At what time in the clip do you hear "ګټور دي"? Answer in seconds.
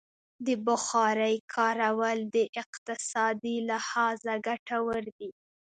4.47-5.29